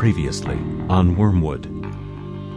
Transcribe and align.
Previously 0.00 0.56
on 0.88 1.14
Wormwood. 1.14 1.66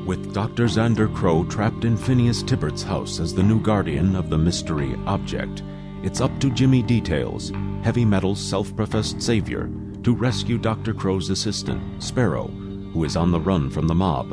With 0.08 0.34
Dr. 0.34 0.64
Xander 0.64 1.14
Crow 1.14 1.44
trapped 1.44 1.84
in 1.84 1.98
Phineas 1.98 2.42
Tippert's 2.42 2.84
house 2.84 3.20
as 3.20 3.36
the 3.36 3.44
new 3.44 3.60
guardian 3.60 4.16
of 4.16 4.30
the 4.30 4.38
mystery 4.38 4.96
object, 5.06 5.62
it's 6.04 6.22
up 6.22 6.32
to 6.40 6.50
Jimmy 6.50 6.82
Details, 6.82 7.52
heavy 7.84 8.06
metal's 8.06 8.40
self 8.40 8.74
professed 8.78 9.22
savior, 9.22 9.70
to 10.04 10.16
rescue 10.16 10.58
Dr. 10.58 10.94
Crow's 10.94 11.30
assistant, 11.32 12.02
Sparrow, 12.02 12.48
who 12.48 13.04
is 13.04 13.18
on 13.18 13.30
the 13.30 13.42
run 13.42 13.70
from 13.70 13.90
the 13.90 13.94
mob. 13.94 14.32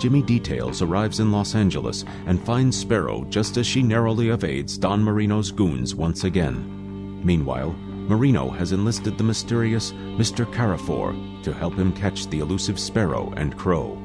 Jimmy 0.00 0.22
Details 0.22 0.82
arrives 0.82 1.18
in 1.18 1.32
Los 1.32 1.56
Angeles 1.56 2.04
and 2.26 2.40
finds 2.46 2.78
Sparrow 2.78 3.24
just 3.24 3.56
as 3.56 3.66
she 3.66 3.82
narrowly 3.82 4.28
evades 4.28 4.78
Don 4.78 5.02
Marino's 5.02 5.50
goons 5.50 5.96
once 5.96 6.22
again. 6.22 7.20
Meanwhile, 7.24 7.74
Marino 8.08 8.50
has 8.50 8.72
enlisted 8.72 9.16
the 9.16 9.24
mysterious 9.24 9.92
Mr. 9.92 10.50
Carrefour 10.52 11.14
to 11.42 11.52
help 11.52 11.74
him 11.74 11.92
catch 11.92 12.26
the 12.26 12.40
elusive 12.40 12.78
Sparrow 12.78 13.32
and 13.36 13.56
Crow. 13.56 13.96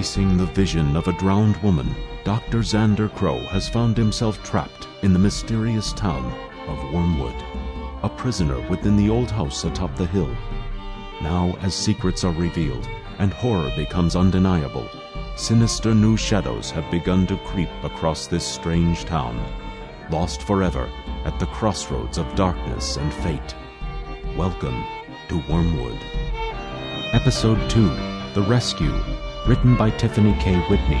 Chasing 0.00 0.38
the 0.38 0.46
vision 0.46 0.96
of 0.96 1.08
a 1.08 1.12
drowned 1.12 1.58
woman, 1.58 1.94
Dr. 2.24 2.60
Xander 2.60 3.14
Crow 3.14 3.38
has 3.48 3.68
found 3.68 3.98
himself 3.98 4.42
trapped 4.42 4.88
in 5.02 5.12
the 5.12 5.18
mysterious 5.18 5.92
town 5.92 6.24
of 6.68 6.90
Wormwood, 6.90 7.34
a 8.02 8.08
prisoner 8.08 8.66
within 8.70 8.96
the 8.96 9.10
old 9.10 9.30
house 9.30 9.64
atop 9.64 9.94
the 9.96 10.06
hill. 10.06 10.34
Now, 11.20 11.54
as 11.60 11.74
secrets 11.74 12.24
are 12.24 12.32
revealed 12.32 12.88
and 13.18 13.30
horror 13.30 13.70
becomes 13.76 14.16
undeniable, 14.16 14.88
sinister 15.36 15.94
new 15.94 16.16
shadows 16.16 16.70
have 16.70 16.90
begun 16.90 17.26
to 17.26 17.36
creep 17.36 17.68
across 17.82 18.26
this 18.26 18.46
strange 18.46 19.04
town, 19.04 19.36
lost 20.10 20.40
forever 20.44 20.90
at 21.26 21.38
the 21.38 21.46
crossroads 21.48 22.16
of 22.16 22.34
darkness 22.34 22.96
and 22.96 23.12
fate. 23.12 23.54
Welcome 24.34 24.82
to 25.28 25.44
Wormwood. 25.46 26.00
Episode 27.12 27.68
2 27.68 27.86
The 28.32 28.46
Rescue 28.48 28.98
written 29.46 29.76
by 29.76 29.90
Tiffany 29.90 30.34
K. 30.40 30.56
Whitney. 30.68 31.00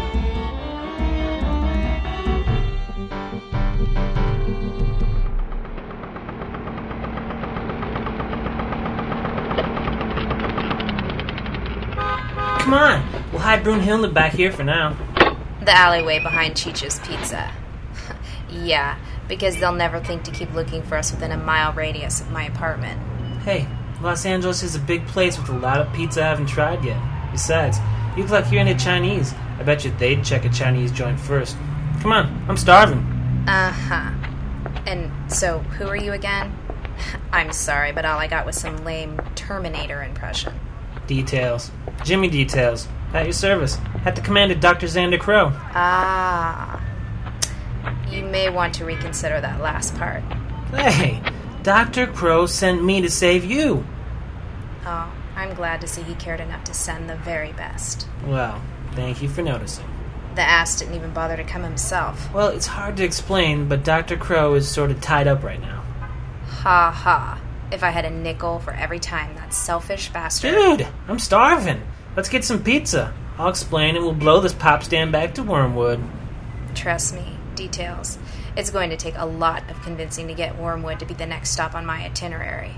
Come 12.60 12.74
on, 12.74 13.30
we'll 13.32 13.40
hide 13.40 13.64
Brunhilde 13.64 14.14
back 14.14 14.32
here 14.32 14.52
for 14.52 14.62
now. 14.62 14.96
The 15.60 15.72
alleyway 15.72 16.20
behind 16.20 16.56
Cheech's 16.56 17.00
Pizza. 17.00 17.52
yeah, 18.48 18.96
because 19.26 19.56
they'll 19.56 19.72
never 19.72 19.98
think 19.98 20.22
to 20.22 20.30
keep 20.30 20.54
looking 20.54 20.82
for 20.84 20.96
us 20.96 21.10
within 21.10 21.32
a 21.32 21.36
mile 21.36 21.72
radius 21.72 22.20
of 22.20 22.30
my 22.30 22.44
apartment. 22.44 23.00
Hey, 23.42 23.66
Los 24.00 24.24
Angeles 24.24 24.62
is 24.62 24.76
a 24.76 24.78
big 24.78 25.04
place 25.08 25.36
with 25.36 25.48
a 25.48 25.58
lot 25.58 25.80
of 25.80 25.92
pizza 25.92 26.22
I 26.22 26.28
haven't 26.28 26.46
tried 26.46 26.84
yet. 26.84 27.02
Besides, 27.32 27.79
you 28.16 28.22
look 28.22 28.32
like 28.32 28.52
you're 28.52 28.60
into 28.60 28.82
Chinese. 28.82 29.34
I 29.58 29.62
bet 29.62 29.84
you 29.84 29.90
they'd 29.98 30.24
check 30.24 30.44
a 30.44 30.48
Chinese 30.48 30.92
joint 30.92 31.18
first. 31.18 31.56
Come 32.00 32.12
on, 32.12 32.44
I'm 32.48 32.56
starving. 32.56 32.98
Uh 33.46 33.70
huh. 33.70 34.10
And 34.86 35.10
so, 35.30 35.58
who 35.58 35.86
are 35.86 35.96
you 35.96 36.12
again? 36.12 36.56
I'm 37.32 37.52
sorry, 37.52 37.92
but 37.92 38.04
all 38.04 38.18
I 38.18 38.26
got 38.26 38.46
was 38.46 38.56
some 38.56 38.84
lame 38.84 39.20
Terminator 39.34 40.02
impression. 40.02 40.54
Details. 41.06 41.70
Jimmy 42.04 42.28
Details. 42.28 42.88
At 43.12 43.24
your 43.24 43.32
service. 43.32 43.76
At 44.04 44.14
the 44.16 44.22
command 44.22 44.52
of 44.52 44.60
Dr. 44.60 44.86
Xander 44.86 45.18
Crow. 45.18 45.52
Ah. 45.74 46.82
You 48.10 48.22
may 48.24 48.50
want 48.50 48.74
to 48.74 48.84
reconsider 48.84 49.40
that 49.40 49.60
last 49.60 49.94
part. 49.96 50.22
Hey, 50.74 51.20
Dr. 51.62 52.06
Crow 52.06 52.46
sent 52.46 52.84
me 52.84 53.00
to 53.00 53.10
save 53.10 53.44
you. 53.44 53.84
I'm 55.40 55.54
glad 55.54 55.80
to 55.80 55.88
see 55.88 56.02
he 56.02 56.14
cared 56.16 56.38
enough 56.38 56.64
to 56.64 56.74
send 56.74 57.08
the 57.08 57.16
very 57.16 57.54
best. 57.54 58.06
Well, 58.26 58.60
thank 58.92 59.22
you 59.22 59.28
for 59.30 59.40
noticing. 59.40 59.86
The 60.34 60.42
ass 60.42 60.78
didn't 60.78 60.96
even 60.96 61.14
bother 61.14 61.34
to 61.34 61.44
come 61.44 61.62
himself. 61.62 62.30
Well, 62.34 62.48
it's 62.48 62.66
hard 62.66 62.98
to 62.98 63.04
explain, 63.04 63.66
but 63.66 63.82
Dr. 63.82 64.18
Crow 64.18 64.52
is 64.52 64.68
sort 64.68 64.90
of 64.90 65.00
tied 65.00 65.26
up 65.26 65.42
right 65.42 65.58
now. 65.58 65.80
Ha 66.42 66.90
ha. 66.90 67.40
If 67.72 67.82
I 67.82 67.88
had 67.88 68.04
a 68.04 68.10
nickel 68.10 68.58
for 68.58 68.74
every 68.74 68.98
time 68.98 69.34
that 69.36 69.54
selfish 69.54 70.10
bastard. 70.10 70.52
Dude, 70.52 70.86
I'm 71.08 71.18
starving. 71.18 71.80
Let's 72.16 72.28
get 72.28 72.44
some 72.44 72.62
pizza. 72.62 73.14
I'll 73.38 73.48
explain 73.48 73.96
and 73.96 74.04
we'll 74.04 74.12
blow 74.12 74.40
this 74.40 74.52
pop 74.52 74.82
stand 74.82 75.10
back 75.10 75.32
to 75.36 75.42
Wormwood. 75.42 76.02
Trust 76.74 77.14
me, 77.14 77.38
details. 77.54 78.18
It's 78.58 78.70
going 78.70 78.90
to 78.90 78.96
take 78.98 79.14
a 79.16 79.24
lot 79.24 79.70
of 79.70 79.80
convincing 79.80 80.28
to 80.28 80.34
get 80.34 80.58
Wormwood 80.58 80.98
to 80.98 81.06
be 81.06 81.14
the 81.14 81.24
next 81.24 81.50
stop 81.50 81.74
on 81.74 81.86
my 81.86 82.04
itinerary. 82.04 82.74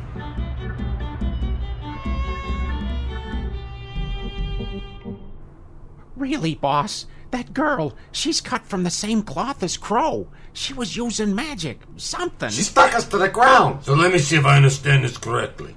Really, 6.23 6.55
boss? 6.55 7.07
That 7.33 7.53
girl, 7.53 7.97
she's 8.13 8.41
cut 8.41 8.65
from 8.65 8.85
the 8.85 8.91
same 8.91 9.25
cloth 9.25 9.61
as 9.61 9.77
Crow. 9.77 10.29
She 10.53 10.73
was 10.73 10.97
using 10.97 11.35
magic. 11.35 11.81
Something. 11.97 12.51
She 12.51 12.63
stuck 12.63 12.95
us 12.95 13.09
to 13.09 13.19
the 13.19 13.29
ground. 13.29 13.85
So 13.85 13.95
let 13.95 14.13
me 14.13 14.21
see 14.21 14.37
if 14.37 14.45
I 14.45 14.55
understand 14.55 15.03
this 15.03 15.19
correctly. 15.19 15.75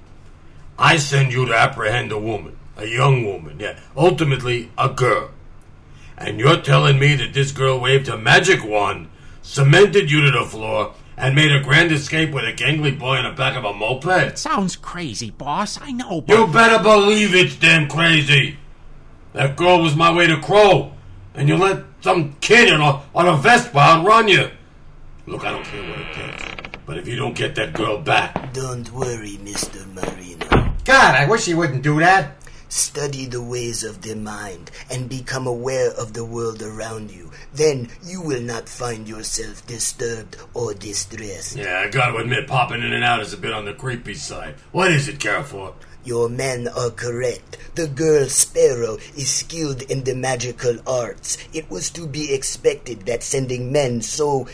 I 0.78 0.98
send 0.98 1.32
you 1.32 1.46
to 1.46 1.52
apprehend 1.52 2.12
a 2.12 2.18
woman, 2.18 2.56
a 2.76 2.86
young 2.86 3.24
woman, 3.24 3.58
yeah, 3.58 3.80
ultimately 3.96 4.70
a 4.78 4.88
girl. 4.88 5.30
And 6.16 6.38
you're 6.38 6.60
telling 6.60 7.00
me 7.00 7.16
that 7.16 7.34
this 7.34 7.50
girl 7.50 7.80
waved 7.80 8.08
a 8.08 8.16
magic 8.16 8.64
wand, 8.64 9.08
cemented 9.42 10.12
you 10.12 10.20
to 10.20 10.30
the 10.30 10.44
floor, 10.44 10.94
and 11.16 11.34
made 11.34 11.50
a 11.50 11.60
grand 11.60 11.90
escape 11.90 12.30
with 12.30 12.44
a 12.44 12.52
gangly 12.52 12.96
boy 12.96 13.16
in 13.16 13.24
the 13.24 13.32
back 13.32 13.56
of 13.56 13.64
a 13.64 13.72
moped? 13.72 14.38
Sounds 14.38 14.76
crazy, 14.76 15.32
boss. 15.32 15.80
I 15.82 15.90
know, 15.90 16.20
but. 16.20 16.38
You 16.38 16.46
better 16.46 16.80
believe 16.80 17.34
it's 17.34 17.56
damn 17.56 17.88
crazy. 17.88 18.58
That 19.36 19.54
girl 19.54 19.82
was 19.82 19.94
my 19.94 20.10
way 20.10 20.26
to 20.26 20.40
Crow, 20.40 20.92
and 21.34 21.46
you 21.46 21.58
let 21.58 21.84
some 22.00 22.36
kid 22.40 22.72
on 22.72 22.80
a, 22.80 23.02
on 23.14 23.28
a 23.28 23.36
Vespa 23.36 23.78
outrun 23.78 24.28
you. 24.28 24.48
Look, 25.26 25.44
I 25.44 25.50
don't 25.50 25.62
care 25.62 25.90
what 25.90 25.98
it 26.00 26.14
takes, 26.14 26.78
but 26.86 26.96
if 26.96 27.06
you 27.06 27.16
don't 27.16 27.36
get 27.36 27.54
that 27.56 27.74
girl 27.74 27.98
back, 27.98 28.54
Don't 28.54 28.90
worry, 28.92 29.36
Mr. 29.44 29.86
Marino. 29.92 30.72
God, 30.86 31.14
I 31.16 31.28
wish 31.28 31.44
he 31.44 31.52
wouldn't 31.52 31.82
do 31.82 32.00
that. 32.00 32.32
Study 32.70 33.26
the 33.26 33.42
ways 33.42 33.84
of 33.84 34.00
the 34.00 34.16
mind 34.16 34.70
and 34.90 35.06
become 35.06 35.46
aware 35.46 35.90
of 35.90 36.14
the 36.14 36.24
world 36.24 36.62
around 36.62 37.10
you. 37.10 37.30
Then 37.52 37.90
you 38.02 38.22
will 38.22 38.40
not 38.40 38.70
find 38.70 39.06
yourself 39.06 39.66
disturbed 39.66 40.38
or 40.54 40.72
distressed. 40.72 41.56
yeah, 41.56 41.80
I 41.84 41.90
gotta 41.90 42.16
admit, 42.16 42.48
popping 42.48 42.82
in 42.82 42.92
and 42.94 43.04
out 43.04 43.20
is 43.20 43.34
a 43.34 43.36
bit 43.36 43.52
on 43.52 43.66
the 43.66 43.74
creepy 43.74 44.14
side. 44.14 44.54
What 44.72 44.90
is 44.90 45.08
it, 45.08 45.20
Carrefour? 45.20 45.74
Your 46.06 46.28
men 46.28 46.68
are 46.68 46.90
correct. 46.90 47.58
The 47.74 47.88
girl 47.88 48.26
Sparrow 48.28 48.98
is 49.16 49.28
skilled 49.28 49.82
in 49.82 50.04
the 50.04 50.14
magical 50.14 50.78
arts. 50.86 51.36
It 51.52 51.68
was 51.68 51.90
to 51.90 52.06
be 52.06 52.32
expected 52.32 53.06
that 53.06 53.24
sending 53.24 53.72
men 53.72 54.02
so 54.02 54.46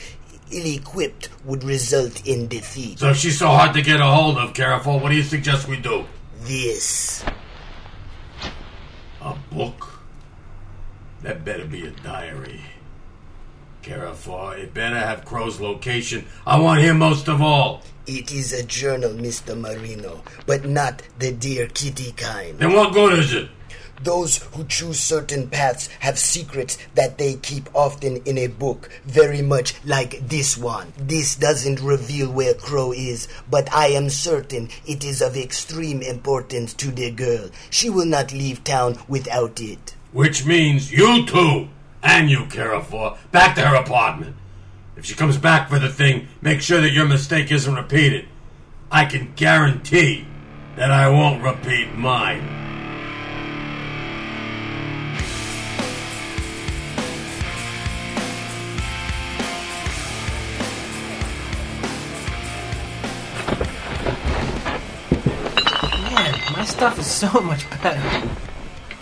ill 0.50 0.66
equipped 0.66 1.28
would 1.44 1.62
result 1.62 2.26
in 2.26 2.48
defeat. 2.48 3.00
So 3.00 3.10
if 3.10 3.18
she's 3.18 3.38
so 3.38 3.48
hard 3.48 3.74
to 3.74 3.82
get 3.82 4.00
a 4.00 4.06
hold 4.06 4.38
of, 4.38 4.54
Carrefour, 4.54 4.98
what 4.98 5.10
do 5.10 5.14
you 5.14 5.22
suggest 5.22 5.68
we 5.68 5.76
do? 5.76 6.06
This. 6.40 7.22
A 9.20 9.36
book? 9.52 10.00
That 11.20 11.44
better 11.44 11.66
be 11.66 11.86
a 11.86 11.90
diary. 11.90 12.62
Carrefour, 13.82 14.56
it 14.56 14.72
better 14.72 14.98
have 14.98 15.26
Crow's 15.26 15.60
location. 15.60 16.24
I 16.46 16.58
want 16.58 16.80
him 16.80 16.98
most 16.98 17.28
of 17.28 17.42
all. 17.42 17.82
It 18.06 18.32
is 18.32 18.52
a 18.52 18.64
journal, 18.64 19.10
Mr. 19.10 19.56
Marino, 19.56 20.22
but 20.44 20.64
not 20.64 21.02
the 21.20 21.30
dear 21.30 21.68
kitty 21.68 22.12
kind. 22.12 22.58
Then 22.58 22.72
what 22.72 22.92
good 22.92 23.18
is 23.18 23.32
it? 23.32 23.48
Those 24.02 24.38
who 24.54 24.64
choose 24.64 24.98
certain 24.98 25.48
paths 25.48 25.86
have 26.00 26.18
secrets 26.18 26.76
that 26.96 27.18
they 27.18 27.34
keep 27.34 27.68
often 27.72 28.16
in 28.24 28.36
a 28.38 28.48
book, 28.48 28.90
very 29.04 29.42
much 29.42 29.74
like 29.84 30.28
this 30.28 30.58
one. 30.58 30.92
This 30.98 31.36
doesn't 31.36 31.80
reveal 31.80 32.32
where 32.32 32.54
Crow 32.54 32.92
is, 32.92 33.28
but 33.48 33.72
I 33.72 33.88
am 33.88 34.10
certain 34.10 34.68
it 34.84 35.04
is 35.04 35.22
of 35.22 35.36
extreme 35.36 36.02
importance 36.02 36.74
to 36.74 36.90
the 36.90 37.12
girl. 37.12 37.50
She 37.70 37.88
will 37.88 38.06
not 38.06 38.32
leave 38.32 38.64
town 38.64 38.98
without 39.06 39.60
it. 39.60 39.94
Which 40.10 40.44
means 40.44 40.90
you 40.90 41.24
two, 41.24 41.68
and 42.02 42.28
you, 42.28 42.46
Carrefour, 42.46 43.16
back 43.30 43.54
to 43.54 43.60
her 43.60 43.76
apartment. 43.76 44.34
If 45.02 45.08
she 45.08 45.14
comes 45.16 45.36
back 45.36 45.68
for 45.68 45.80
the 45.80 45.88
thing, 45.88 46.28
make 46.40 46.60
sure 46.60 46.80
that 46.80 46.92
your 46.92 47.06
mistake 47.06 47.50
isn't 47.50 47.74
repeated. 47.74 48.28
I 48.88 49.04
can 49.04 49.32
guarantee 49.34 50.28
that 50.76 50.92
I 50.92 51.08
won't 51.08 51.42
repeat 51.42 51.92
mine. 51.96 52.46
my 66.52 66.64
stuff 66.64 66.96
is 67.00 67.08
so 67.08 67.40
much 67.40 67.68
better. 67.82 68.28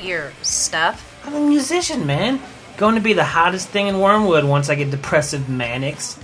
Your 0.01 0.33
stuff? 0.41 1.21
I'm 1.27 1.35
a 1.35 1.41
musician, 1.41 2.07
man. 2.07 2.41
Going 2.81 2.95
to 2.95 3.03
be 3.03 3.13
the 3.13 3.25
hottest 3.25 3.69
thing 3.69 3.89
in 3.89 3.97
Wormwood 3.97 4.43
once 4.43 4.71
I 4.71 4.75
get 4.75 4.91
Depressive 4.91 5.51
Manics 5.51 6.19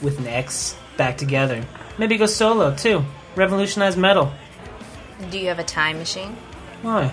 with 0.00 0.20
an 0.20 0.28
X 0.28 0.76
back 0.96 1.18
together. 1.18 1.64
Maybe 1.98 2.16
go 2.16 2.26
solo 2.26 2.72
too. 2.76 3.04
Revolutionize 3.34 3.96
metal. 3.96 4.32
Do 5.32 5.38
you 5.40 5.48
have 5.48 5.58
a 5.58 5.64
time 5.64 5.98
machine? 5.98 6.36
Why? 6.82 7.12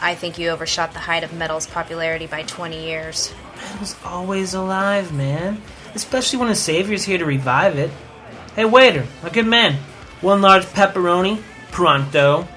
I 0.00 0.14
think 0.14 0.38
you 0.38 0.48
overshot 0.48 0.94
the 0.94 0.98
height 1.00 1.24
of 1.24 1.34
metal's 1.34 1.66
popularity 1.66 2.26
by 2.26 2.44
20 2.44 2.86
years. 2.86 3.34
Metal's 3.56 3.96
always 4.02 4.54
alive, 4.54 5.12
man. 5.12 5.60
Especially 5.94 6.38
when 6.38 6.48
a 6.48 6.54
savior's 6.54 7.04
here 7.04 7.18
to 7.18 7.26
revive 7.26 7.76
it. 7.76 7.90
Hey, 8.56 8.64
waiter, 8.64 9.06
a 9.22 9.28
good 9.28 9.46
man. 9.46 9.74
One 10.22 10.40
large 10.40 10.64
pepperoni, 10.64 11.42
pronto. 11.70 12.48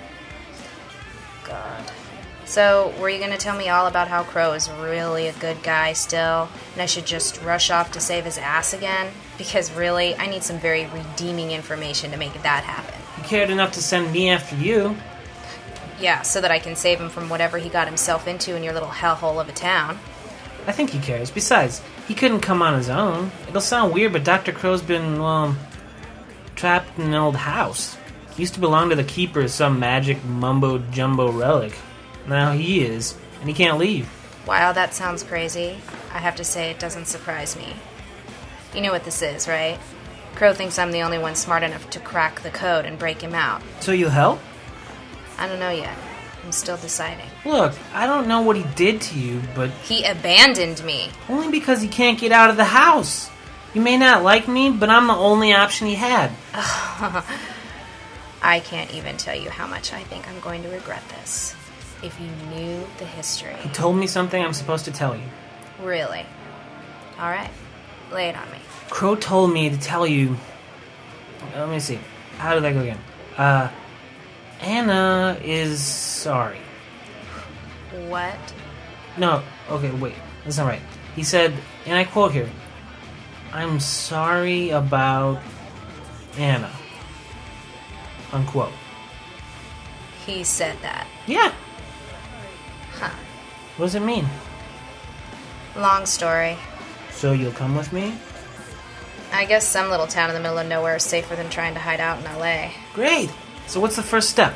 So, 2.51 2.93
were 2.99 3.07
you 3.07 3.17
going 3.17 3.31
to 3.31 3.37
tell 3.37 3.57
me 3.57 3.69
all 3.69 3.87
about 3.87 4.09
how 4.09 4.23
Crow 4.23 4.51
is 4.51 4.69
really 4.69 5.27
a 5.27 5.33
good 5.35 5.63
guy 5.63 5.93
still, 5.93 6.49
and 6.73 6.81
I 6.81 6.85
should 6.85 7.05
just 7.05 7.41
rush 7.41 7.71
off 7.71 7.93
to 7.93 8.01
save 8.01 8.25
his 8.25 8.37
ass 8.37 8.73
again? 8.73 9.09
Because 9.37 9.71
really, 9.71 10.15
I 10.15 10.27
need 10.27 10.43
some 10.43 10.59
very 10.59 10.85
redeeming 10.87 11.51
information 11.51 12.11
to 12.11 12.17
make 12.17 12.33
that 12.33 12.65
happen. 12.65 12.93
He 13.15 13.21
cared 13.21 13.51
enough 13.51 13.71
to 13.71 13.81
send 13.81 14.11
me 14.11 14.31
after 14.31 14.57
you. 14.57 14.97
Yeah, 16.01 16.23
so 16.23 16.41
that 16.41 16.51
I 16.51 16.59
can 16.59 16.75
save 16.75 16.99
him 16.99 17.07
from 17.07 17.29
whatever 17.29 17.57
he 17.57 17.69
got 17.69 17.87
himself 17.87 18.27
into 18.27 18.53
in 18.53 18.63
your 18.63 18.73
little 18.73 18.89
hellhole 18.89 19.39
of 19.39 19.47
a 19.47 19.53
town. 19.53 19.97
I 20.67 20.73
think 20.73 20.89
he 20.89 20.99
cares. 20.99 21.31
Besides, 21.31 21.81
he 22.05 22.13
couldn't 22.13 22.41
come 22.41 22.61
on 22.61 22.73
his 22.73 22.89
own. 22.89 23.31
It'll 23.47 23.61
sound 23.61 23.93
weird, 23.93 24.11
but 24.11 24.25
Dr. 24.25 24.51
Crow's 24.51 24.81
been, 24.81 25.21
well, 25.21 25.55
trapped 26.57 26.99
in 26.99 27.05
an 27.05 27.13
old 27.13 27.37
house. 27.37 27.95
He 28.35 28.43
used 28.43 28.55
to 28.55 28.59
belong 28.59 28.89
to 28.89 28.97
the 28.97 29.05
keeper 29.05 29.39
of 29.39 29.51
some 29.51 29.79
magic 29.79 30.21
mumbo 30.25 30.79
jumbo 30.91 31.31
relic. 31.31 31.77
Now 32.27 32.51
he 32.53 32.81
is, 32.83 33.15
and 33.39 33.47
he 33.49 33.53
can't 33.53 33.77
leave. 33.77 34.07
While 34.45 34.73
that 34.73 34.93
sounds 34.93 35.23
crazy, 35.23 35.77
I 36.13 36.17
have 36.19 36.35
to 36.37 36.43
say 36.43 36.69
it 36.71 36.79
doesn't 36.79 37.05
surprise 37.05 37.55
me. 37.55 37.73
You 38.73 38.81
know 38.81 38.91
what 38.91 39.03
this 39.03 39.21
is, 39.21 39.47
right? 39.47 39.79
Crow 40.35 40.53
thinks 40.53 40.79
I'm 40.79 40.91
the 40.91 41.01
only 41.01 41.17
one 41.17 41.35
smart 41.35 41.61
enough 41.63 41.89
to 41.91 41.99
crack 41.99 42.41
the 42.41 42.49
code 42.49 42.85
and 42.85 42.97
break 42.97 43.21
him 43.21 43.35
out. 43.35 43.61
So 43.81 43.91
you'll 43.91 44.09
help? 44.09 44.39
I 45.37 45.47
don't 45.47 45.59
know 45.59 45.71
yet. 45.71 45.97
I'm 46.43 46.51
still 46.51 46.77
deciding. 46.77 47.27
Look, 47.45 47.73
I 47.93 48.07
don't 48.07 48.27
know 48.27 48.41
what 48.41 48.55
he 48.55 48.63
did 48.75 49.01
to 49.01 49.19
you, 49.19 49.41
but 49.53 49.69
He 49.83 50.03
abandoned 50.03 50.83
me. 50.83 51.09
only 51.29 51.51
because 51.51 51.81
he 51.81 51.87
can't 51.87 52.19
get 52.19 52.31
out 52.31 52.49
of 52.49 52.57
the 52.57 52.63
house. 52.65 53.29
You 53.73 53.81
may 53.81 53.97
not 53.97 54.23
like 54.23 54.47
me, 54.47 54.69
but 54.71 54.89
I'm 54.89 55.07
the 55.07 55.13
only 55.13 55.53
option 55.53 55.87
he 55.87 55.95
had. 55.95 56.31
I 58.41 58.59
can't 58.59 58.91
even 58.93 59.17
tell 59.17 59.35
you 59.35 59.49
how 59.49 59.67
much 59.67 59.93
I 59.93 60.03
think 60.03 60.27
I'm 60.27 60.39
going 60.39 60.63
to 60.63 60.69
regret 60.69 61.03
this. 61.09 61.55
If 62.03 62.19
you 62.19 62.27
knew 62.49 62.87
the 62.97 63.05
history. 63.05 63.53
He 63.61 63.69
told 63.69 63.95
me 63.95 64.07
something 64.07 64.43
I'm 64.43 64.53
supposed 64.53 64.85
to 64.85 64.91
tell 64.91 65.15
you. 65.15 65.23
Really? 65.81 66.25
Alright. 67.19 67.51
Lay 68.11 68.29
it 68.29 68.35
on 68.35 68.51
me. 68.51 68.57
Crow 68.89 69.15
told 69.15 69.53
me 69.53 69.69
to 69.69 69.77
tell 69.77 70.05
you. 70.05 70.35
Let 71.55 71.69
me 71.69 71.79
see. 71.79 71.99
How 72.37 72.55
did 72.55 72.63
that 72.63 72.73
go 72.73 72.81
again? 72.81 72.99
Uh, 73.37 73.69
Anna 74.59 75.37
is 75.43 75.81
sorry. 75.81 76.59
What? 78.07 78.35
No, 79.17 79.43
okay, 79.69 79.91
wait. 79.91 80.15
That's 80.43 80.57
not 80.57 80.67
right. 80.67 80.81
He 81.15 81.23
said, 81.23 81.53
and 81.85 81.97
I 81.97 82.03
quote 82.03 82.31
here 82.31 82.49
I'm 83.53 83.79
sorry 83.79 84.69
about 84.69 85.41
Anna. 86.37 86.71
Unquote. 88.31 88.71
He 90.25 90.43
said 90.43 90.77
that. 90.81 91.05
Yeah. 91.27 91.53
What 93.81 93.87
does 93.87 93.95
it 93.95 94.01
mean? 94.01 94.27
Long 95.75 96.05
story. 96.05 96.55
So 97.09 97.31
you'll 97.31 97.51
come 97.51 97.75
with 97.75 97.91
me? 97.91 98.13
I 99.33 99.45
guess 99.45 99.67
some 99.67 99.89
little 99.89 100.05
town 100.05 100.29
in 100.29 100.35
the 100.35 100.39
middle 100.39 100.59
of 100.59 100.67
nowhere 100.67 100.97
is 100.97 101.03
safer 101.03 101.35
than 101.35 101.49
trying 101.49 101.73
to 101.73 101.79
hide 101.79 101.99
out 101.99 102.19
in 102.19 102.25
LA. 102.25 102.69
Great. 102.93 103.31
So 103.65 103.79
what's 103.79 103.95
the 103.95 104.03
first 104.03 104.29
step? 104.29 104.53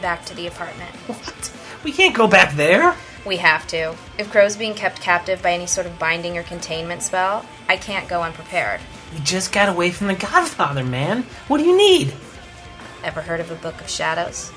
Back 0.00 0.24
to 0.26 0.36
the 0.36 0.46
apartment. 0.46 0.94
What? 1.08 1.52
We 1.82 1.90
can't 1.90 2.14
go 2.14 2.28
back 2.28 2.54
there. 2.54 2.94
We 3.26 3.38
have 3.38 3.66
to. 3.66 3.96
If 4.18 4.30
Crow's 4.30 4.56
being 4.56 4.74
kept 4.74 5.00
captive 5.00 5.42
by 5.42 5.50
any 5.50 5.66
sort 5.66 5.88
of 5.88 5.98
binding 5.98 6.38
or 6.38 6.44
containment 6.44 7.02
spell, 7.02 7.44
I 7.68 7.76
can't 7.76 8.08
go 8.08 8.22
unprepared. 8.22 8.80
We 9.12 9.18
just 9.24 9.52
got 9.52 9.68
away 9.68 9.90
from 9.90 10.06
the 10.06 10.14
Godfather, 10.14 10.84
man. 10.84 11.24
What 11.48 11.58
do 11.58 11.64
you 11.64 11.76
need? 11.76 12.14
Ever 13.02 13.20
heard 13.20 13.40
of 13.40 13.50
a 13.50 13.56
Book 13.56 13.80
of 13.80 13.90
Shadows? 13.90 14.52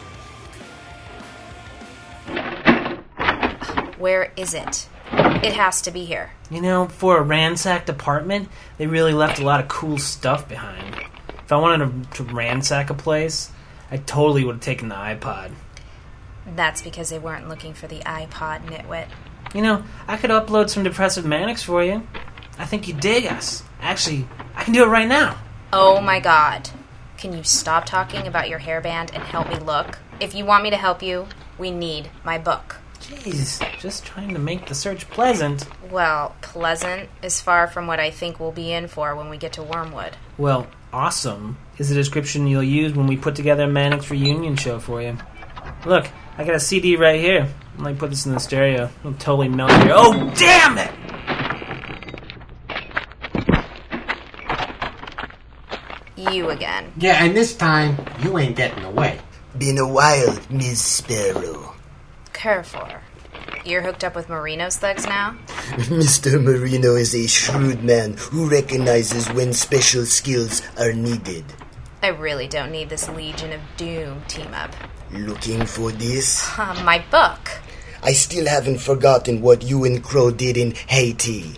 Where 3.98 4.32
is 4.38 4.54
it? 4.54 4.88
It 5.12 5.54
has 5.54 5.82
to 5.84 5.92
be 5.92 6.06
here. 6.06 6.32
You 6.52 6.62
know, 6.62 6.88
for 6.88 7.18
a 7.18 7.22
ransacked 7.22 7.90
apartment, 7.90 8.50
they 8.78 8.88
really 8.88 9.14
left 9.14 9.40
a 9.40 9.44
lot 9.44 9.60
of 9.60 9.68
cool 9.68 9.98
stuff 9.98 10.48
behind. 10.48 10.96
If 11.44 11.52
I 11.52 11.58
wanted 11.58 12.12
to, 12.12 12.24
to 12.24 12.34
ransack 12.34 12.90
a 12.90 12.94
place, 12.94 13.52
I 13.90 13.98
totally 13.98 14.44
would 14.44 14.56
have 14.56 14.62
taken 14.62 14.90
the 14.90 14.96
iPod. 14.96 15.52
That's 16.56 16.82
because 16.82 17.10
they 17.10 17.20
weren't 17.20 17.50
looking 17.50 17.74
for 17.74 17.88
the 17.88 18.00
iPod 18.00 18.66
nitwit. 18.66 19.08
You 19.56 19.62
know, 19.62 19.84
I 20.08 20.18
could 20.18 20.30
upload 20.30 20.70
some 20.70 20.84
depressive 20.84 21.26
manics 21.26 21.64
for 21.64 21.84
you. 21.84 22.06
I 22.60 22.66
think 22.66 22.88
you'd 22.88 23.00
dig 23.00 23.26
us. 23.26 23.64
Actually, 23.82 24.28
I 24.56 24.64
can 24.64 24.74
do 24.74 24.84
it 24.84 24.88
right 24.88 25.08
now. 25.08 25.38
Oh 25.72 26.02
my 26.02 26.20
god. 26.20 26.70
Can 27.18 27.34
you 27.34 27.44
stop 27.44 27.86
talking 27.86 28.28
about 28.28 28.50
your 28.50 28.60
hairband 28.60 29.14
and 29.14 29.24
help 29.24 29.50
me 29.50 29.58
look? 29.58 30.00
If 30.20 30.36
you 30.36 30.46
want 30.46 30.64
me 30.64 30.70
to 30.70 30.78
help 30.78 31.02
you, 31.02 31.28
we 31.58 31.72
need 31.72 32.10
my 32.24 32.38
book. 32.38 32.78
Jeez, 33.08 33.80
just 33.80 34.06
trying 34.06 34.34
to 34.34 34.40
make 34.40 34.66
the 34.66 34.76
search 34.76 35.10
pleasant. 35.10 35.66
Well, 35.90 36.36
pleasant 36.42 37.10
is 37.24 37.40
far 37.40 37.68
from 37.68 37.88
what 37.88 38.02
I 38.02 38.12
think 38.12 38.38
we'll 38.38 38.52
be 38.52 38.74
in 38.74 38.90
for 38.90 39.16
when 39.16 39.30
we 39.30 39.38
get 39.38 39.54
to 39.54 39.64
Wormwood. 39.64 40.18
Well, 40.38 40.68
awesome 40.92 41.58
is 41.78 41.88
the 41.88 41.96
description 41.96 42.48
you'll 42.48 42.64
use 42.64 42.94
when 42.94 43.08
we 43.08 43.16
put 43.16 43.36
together 43.36 43.64
a 43.64 43.68
Mannix 43.68 44.12
reunion 44.12 44.58
show 44.58 44.80
for 44.80 45.02
you. 45.02 45.18
Look, 45.86 46.10
I 46.38 46.44
got 46.44 46.56
a 46.56 46.60
CD 46.60 46.98
right 46.98 47.18
here. 47.18 47.48
I 47.78 47.82
might 47.82 47.98
put 47.98 48.10
this 48.10 48.26
in 48.26 48.34
the 48.34 48.42
stereo. 48.42 48.90
It'll 49.00 49.14
totally 49.14 49.48
melt 49.48 49.72
your. 49.86 49.94
Oh, 49.96 50.34
damn 50.36 50.78
it! 50.78 50.92
You 56.34 56.50
again. 56.50 56.92
Yeah, 56.98 57.24
and 57.24 57.34
this 57.34 57.56
time, 57.56 57.96
you 58.22 58.38
ain't 58.38 58.58
getting 58.58 58.84
away. 58.84 59.22
Been 59.58 59.78
a 59.78 59.88
while, 59.88 60.38
Miss 60.50 60.84
Sparrow. 60.84 61.77
Carrefour. 62.38 63.02
You're 63.66 63.82
hooked 63.82 64.04
up 64.04 64.16
with 64.16 64.30
Marino's 64.30 64.78
thugs 64.78 65.08
now? 65.08 65.36
Mr. 65.90 66.40
Marino 66.42 66.96
is 66.96 67.16
a 67.16 67.26
shrewd 67.26 67.84
man 67.84 68.14
who 68.14 68.48
recognizes 68.48 69.28
when 69.32 69.54
special 69.54 70.06
skills 70.06 70.62
are 70.78 70.94
needed. 70.94 71.44
I 72.04 72.10
really 72.10 72.48
don't 72.48 72.72
need 72.72 72.90
this 72.90 73.10
Legion 73.10 73.54
of 73.54 73.62
Doom 73.76 74.22
team 74.28 74.54
up. 74.54 74.70
Looking 75.12 75.66
for 75.66 75.92
this? 75.92 76.48
Uh, 76.60 76.80
my 76.86 77.04
book. 77.10 77.60
I 78.04 78.14
still 78.14 78.48
haven't 78.48 78.82
forgotten 78.82 79.42
what 79.42 79.64
you 79.64 79.84
and 79.84 80.04
Crow 80.04 80.30
did 80.30 80.58
in 80.58 80.76
Haiti. 80.76 81.56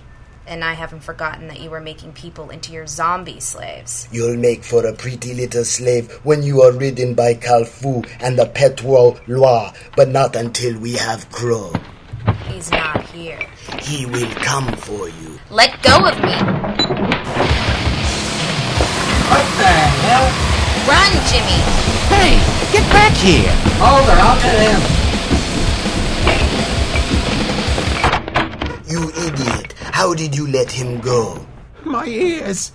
And 0.50 0.64
I 0.64 0.74
haven't 0.74 1.02
forgotten 1.02 1.48
that 1.50 1.60
you 1.60 1.70
were 1.70 1.80
making 1.80 2.14
people 2.14 2.50
into 2.50 2.74
your 2.74 2.88
zombie 2.88 3.40
slaves. 3.40 4.10
You'll 4.12 4.36
make 4.36 4.64
for 4.64 4.84
a 4.84 4.94
pretty 4.94 5.36
little 5.36 5.64
slave 5.64 6.12
when 6.24 6.42
you 6.42 6.64
are 6.64 6.72
ridden 6.72 7.14
by 7.14 7.36
Calfu 7.36 8.04
and 8.20 8.40
the 8.40 8.48
Petro 8.48 9.20
Loa, 9.28 9.72
but 9.96 10.10
not 10.10 10.36
until 10.36 10.80
we 10.80 10.94
have 10.94 11.32
Crow. 11.32 11.72
He's 12.48 12.72
not 12.72 13.06
here. 13.12 13.40
He 13.80 14.08
will 14.08 14.32
come 14.42 14.76
for 14.76 15.08
you. 15.08 15.40
Let 15.52 15.84
go 15.84 15.98
of 15.98 16.18
me! 16.18 16.34
What 19.30 19.46
the 19.62 19.70
hell? 20.02 20.26
Run, 20.90 21.12
Jimmy! 21.30 21.62
Hey, 22.10 22.42
get 22.74 22.90
back 22.92 23.14
here! 23.18 23.54
Hold 23.78 24.04
her, 24.10 24.18
I'll 24.20 24.42
get 24.42 24.58
him. 24.74 24.99
How 30.10 30.16
did 30.16 30.36
you 30.36 30.48
let 30.48 30.72
him 30.72 31.02
go? 31.02 31.46
My 31.86 32.08
ears! 32.08 32.72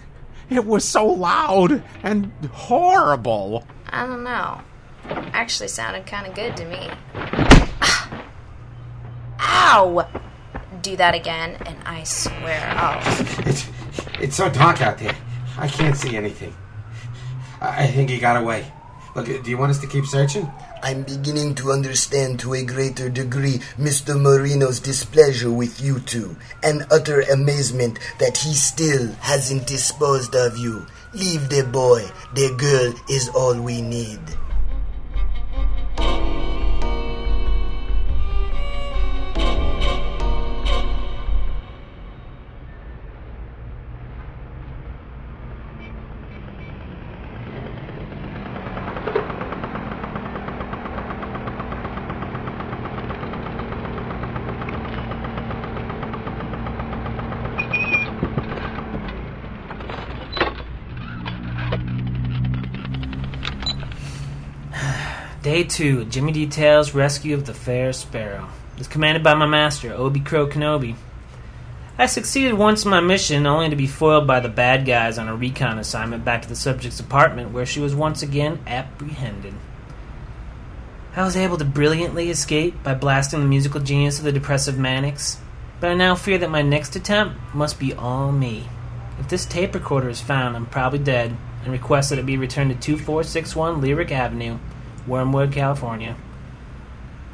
It 0.49 0.65
was 0.65 0.85
so 0.85 1.05
loud 1.05 1.83
and 2.05 2.31
horrible. 2.53 3.67
I 3.89 4.07
don't 4.07 4.23
know. 4.23 4.61
Actually 5.33 5.67
sounded 5.67 6.07
kind 6.07 6.29
of 6.29 6.37
good 6.37 6.57
to 6.57 6.65
me. 6.65 6.91
Ow! 9.41 10.09
Do 10.81 10.95
that 10.95 11.17
again, 11.17 11.57
and 11.67 11.77
I 11.85 12.05
swear 12.05 12.73
I'll. 12.77 13.03
It's, 13.49 13.69
it's 14.21 14.37
so 14.37 14.49
dark 14.49 14.81
out 14.81 14.99
there. 14.99 15.17
I 15.59 15.67
can't 15.67 15.97
see 15.97 16.17
anything. 16.17 16.55
I 17.61 17.83
I 17.83 17.87
think 17.89 18.11
he 18.11 18.21
got 18.21 18.41
away. 18.41 18.73
Look, 19.17 19.27
do 19.27 19.51
you 19.51 19.59
want 19.59 19.71
us 19.71 19.81
to 19.81 19.89
keep 19.89 20.07
searching? 20.07 20.49
I'm 20.85 21.03
beginning 21.03 21.55
to 21.55 21.73
understand 21.73 22.41
to 22.41 22.53
a 22.53 22.63
greater 22.63 23.09
degree 23.09 23.61
Mr. 23.79 24.21
Marino's 24.21 24.81
displeasure 24.81 25.51
with 25.51 25.81
you 25.81 25.99
two, 25.99 26.37
and 26.63 26.87
utter 26.91 27.23
amazement 27.23 27.99
that 28.19 28.37
he 28.37 28.53
still 28.53 29.11
hasn't 29.21 29.67
disposed 29.67 30.35
of 30.35 30.59
you. 30.59 30.87
Leave 31.15 31.49
the 31.49 31.65
boy. 31.65 32.05
The 32.35 32.55
girl 32.59 32.93
is 33.09 33.31
all 33.31 33.59
we 33.59 33.81
need. 33.81 34.21
Day 65.55 65.63
2 65.63 66.07
Jimmy 66.07 66.33
Details 66.33 66.95
Rescue 66.95 67.33
of 67.33 67.47
the 67.47 67.55
Fair 67.55 67.93
Sparrow. 67.93 68.49
Is 68.77 68.89
commanded 68.89 69.23
by 69.23 69.35
my 69.35 69.47
master, 69.47 69.95
Obi 69.95 70.19
Crow 70.19 70.49
Kenobi. 70.49 70.97
I 71.97 72.07
succeeded 72.07 72.55
once 72.55 72.85
in 72.85 72.91
my 72.91 72.99
mission, 72.99 73.47
only 73.47 73.71
to 73.71 73.77
be 73.77 73.87
foiled 73.87 74.27
by 74.27 74.41
the 74.41 74.49
bad 74.49 74.85
guys 74.85 75.17
on 75.17 75.29
a 75.29 75.37
recon 75.37 75.79
assignment 75.79 76.25
back 76.25 76.43
to 76.43 76.49
the 76.49 76.57
subject's 76.57 76.99
apartment, 76.99 77.53
where 77.53 77.67
she 77.67 77.79
was 77.79 77.95
once 77.95 78.21
again 78.21 78.59
apprehended. 78.67 79.55
I 81.15 81.23
was 81.23 81.37
able 81.37 81.57
to 81.59 81.65
brilliantly 81.65 82.31
escape 82.31 82.83
by 82.83 82.95
blasting 82.95 83.39
the 83.39 83.47
musical 83.47 83.81
genius 83.81 84.19
of 84.19 84.25
the 84.25 84.33
depressive 84.33 84.77
Mannix, 84.77 85.39
but 85.79 85.89
I 85.89 85.95
now 85.95 86.17
fear 86.17 86.39
that 86.39 86.51
my 86.51 86.63
next 86.63 86.97
attempt 86.97 87.39
must 87.55 87.79
be 87.79 87.95
all 87.95 88.33
me. 88.33 88.67
If 89.21 89.29
this 89.29 89.47
tape 89.47 89.73
recorder 89.73 90.09
is 90.09 90.21
found, 90.21 90.57
I'm 90.57 90.67
probably 90.67 90.99
dead, 90.99 91.37
and 91.63 91.73
request 91.73 92.11
that 92.11 92.19
it 92.19 92.27
be 92.27 92.37
returned 92.37 92.71
to 92.71 92.77
2461 92.77 93.81
Lyric 93.81 94.11
Avenue, 94.11 94.59
Wormwood, 95.07 95.53
California. 95.53 96.17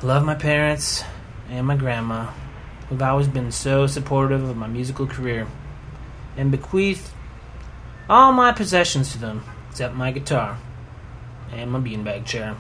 I 0.03 0.07
love 0.07 0.25
my 0.25 0.35
parents 0.35 1.05
and 1.49 1.67
my 1.67 1.77
grandma, 1.77 2.31
who've 2.89 3.03
always 3.03 3.29
been 3.29 3.53
so 3.53 3.87
supportive 3.87 4.49
of 4.49 4.57
my 4.57 4.67
musical 4.67 5.07
career, 5.07 5.47
and 6.37 6.50
bequeath 6.50 7.12
all 8.09 8.33
my 8.33 8.53
possessions 8.53 9.12
to 9.12 9.19
them, 9.19 9.45
except 9.71 9.95
my 9.95 10.11
guitar 10.11 10.59
and 11.53 11.71
my 11.71 11.79
beanbag 11.79 12.27
chair, 12.27 12.57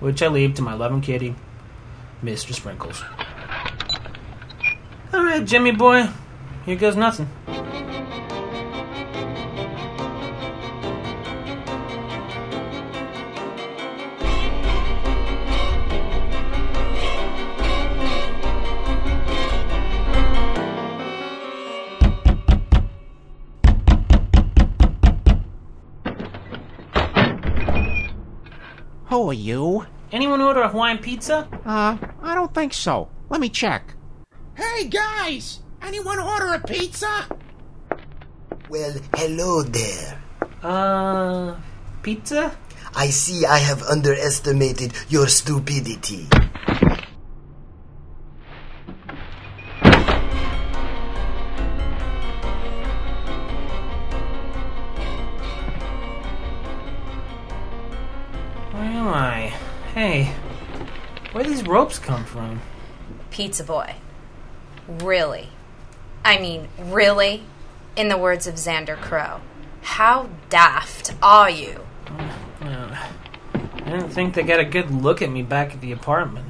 which 0.00 0.22
I 0.22 0.28
leave 0.28 0.54
to 0.54 0.62
my 0.62 0.74
loving 0.74 1.00
kitty, 1.00 1.36
Mr. 2.22 2.52
Sprinkles. 2.52 3.02
All 5.12 5.24
right, 5.24 5.44
Jimmy 5.44 5.72
boy, 5.72 6.08
here 6.64 6.76
goes 6.76 6.96
nothing. 6.96 7.28
Who 29.32 29.38
you? 29.38 29.86
Anyone 30.12 30.42
order 30.42 30.60
a 30.60 30.68
Hawaiian 30.68 30.98
pizza? 30.98 31.48
Uh, 31.64 31.96
I 32.22 32.34
don't 32.34 32.52
think 32.52 32.74
so. 32.74 33.08
Let 33.30 33.40
me 33.40 33.48
check. 33.48 33.94
Hey, 34.54 34.88
guys! 34.88 35.60
Anyone 35.80 36.18
order 36.18 36.52
a 36.52 36.60
pizza? 36.60 37.26
Well, 38.68 38.92
hello 39.16 39.62
there. 39.62 40.20
Uh, 40.62 41.54
pizza? 42.02 42.54
I 42.94 43.06
see 43.08 43.46
I 43.46 43.56
have 43.56 43.80
underestimated 43.84 44.92
your 45.08 45.28
stupidity. 45.28 46.28
Ropes 61.72 61.98
come 61.98 62.24
from? 62.24 62.60
Pizza 63.30 63.64
Boy. 63.64 63.94
Really? 64.86 65.48
I 66.22 66.38
mean, 66.38 66.68
really? 66.78 67.44
In 67.96 68.08
the 68.08 68.18
words 68.18 68.46
of 68.46 68.56
Xander 68.56 69.00
Crow. 69.00 69.40
How 69.80 70.28
daft 70.50 71.14
are 71.22 71.48
you? 71.48 71.80
Uh, 72.60 72.94
I 73.54 73.90
didn't 73.90 74.10
think 74.10 74.34
they 74.34 74.42
got 74.42 74.60
a 74.60 74.66
good 74.66 74.90
look 74.90 75.22
at 75.22 75.30
me 75.30 75.42
back 75.42 75.72
at 75.72 75.80
the 75.80 75.92
apartment. 75.92 76.48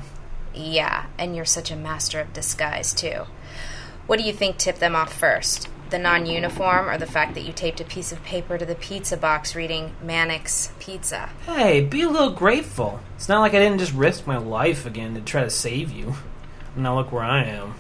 Yeah, 0.53 1.07
and 1.17 1.37
you're 1.37 1.45
such 1.45 1.71
a 1.71 1.77
master 1.77 2.21
of 2.21 2.33
disguise, 2.33 2.93
too. 2.93 3.27
What 4.09 4.19
do 4.19 4.25
you 4.25 4.33
think 4.33 4.59
tipped 4.59 4.81
them 4.81 4.97
off 4.97 5.13
first? 5.13 5.69
The 5.93 5.99
non 5.99 6.25
uniform 6.25 6.89
or 6.89 6.97
the 6.97 7.05
fact 7.05 7.35
that 7.35 7.43
you 7.43 7.53
taped 7.53 7.79
a 7.79 7.85
piece 7.85 8.13
of 8.13 8.25
paper 8.25 8.57
to 8.57 8.65
the 8.65 8.75
pizza 8.75 9.15
box 9.15 9.55
reading 9.55 9.95
Mannix 10.03 10.73
Pizza? 10.79 11.29
Hey, 11.45 11.83
be 11.83 12.01
a 12.01 12.09
little 12.09 12.31
grateful. 12.31 13.01
It's 13.17 13.29
not 13.29 13.41
like 13.41 13.53
I 13.53 13.59
didn't 13.59 13.77
just 13.77 13.93
risk 13.93 14.27
my 14.27 14.39
life 14.39 14.87
again 14.87 15.15
to 15.17 15.21
try 15.21 15.43
to 15.43 15.51
save 15.51 15.93
you. 15.93 16.15
Now 16.75 16.97
look 16.97 17.13
where 17.13 17.23
I 17.23 17.45
am. 17.45 17.75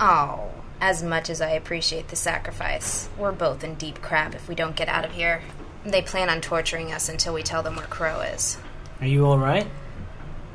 Oh, 0.00 0.50
as 0.80 1.04
much 1.04 1.30
as 1.30 1.40
I 1.40 1.50
appreciate 1.50 2.08
the 2.08 2.16
sacrifice, 2.16 3.08
we're 3.16 3.30
both 3.30 3.62
in 3.62 3.76
deep 3.76 4.02
crap 4.02 4.34
if 4.34 4.48
we 4.48 4.56
don't 4.56 4.74
get 4.74 4.88
out 4.88 5.04
of 5.04 5.12
here. 5.12 5.42
They 5.84 6.02
plan 6.02 6.30
on 6.30 6.40
torturing 6.40 6.90
us 6.90 7.08
until 7.08 7.32
we 7.32 7.44
tell 7.44 7.62
them 7.62 7.76
where 7.76 7.86
Crow 7.86 8.22
is. 8.22 8.58
Are 9.00 9.06
you 9.06 9.24
alright? 9.24 9.68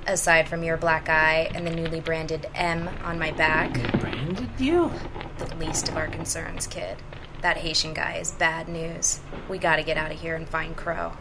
Aside 0.07 0.49
from 0.49 0.61
your 0.61 0.75
black 0.75 1.07
eye 1.07 1.49
and 1.55 1.65
the 1.65 1.71
newly 1.71 2.01
branded 2.01 2.49
M 2.53 2.89
on 3.05 3.17
my 3.17 3.31
back, 3.31 3.71
Branded 4.01 4.49
you? 4.59 4.91
The 5.57 5.65
least 5.65 5.89
of 5.89 5.97
our 5.97 6.07
concerns, 6.07 6.67
kid. 6.67 6.97
That 7.41 7.57
Haitian 7.57 7.93
guy 7.93 8.15
is 8.15 8.31
bad 8.31 8.67
news. 8.67 9.19
We 9.49 9.57
gotta 9.57 9.83
get 9.83 9.97
out 9.97 10.11
of 10.11 10.19
here 10.19 10.35
and 10.35 10.47
find 10.47 10.75
Crow. 10.75 11.13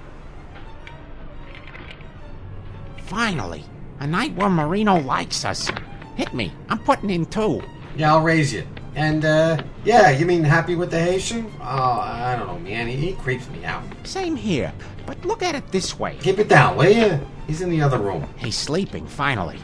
Finally, 3.06 3.64
a 4.00 4.06
night 4.06 4.34
where 4.34 4.48
Marino 4.48 4.98
likes 5.00 5.44
us. 5.44 5.70
Hit 6.16 6.32
me. 6.32 6.52
I'm 6.68 6.78
putting 6.78 7.10
in 7.10 7.26
two. 7.26 7.62
Yeah, 7.96 8.14
I'll 8.14 8.22
raise 8.22 8.52
you. 8.52 8.66
And, 8.96 9.24
uh, 9.24 9.62
yeah, 9.84 10.10
you 10.10 10.24
mean 10.24 10.44
happy 10.44 10.76
with 10.76 10.90
the 10.90 11.00
Haitian? 11.00 11.52
Oh, 11.60 11.64
I 11.64 12.36
don't 12.36 12.46
know, 12.46 12.58
man. 12.58 12.86
He, 12.86 12.96
he 12.96 13.12
creeps 13.14 13.48
me 13.50 13.64
out. 13.64 13.82
Same 14.04 14.36
here. 14.36 14.72
But 15.04 15.24
look 15.24 15.42
at 15.42 15.54
it 15.54 15.70
this 15.72 15.98
way. 15.98 16.16
Keep 16.20 16.38
it 16.38 16.48
down, 16.48 16.76
will 16.76 16.90
you? 16.90 17.20
He's 17.46 17.60
in 17.60 17.70
the 17.70 17.82
other 17.82 17.98
room. 17.98 18.26
He's 18.36 18.56
sleeping, 18.56 19.06
finally. 19.06 19.58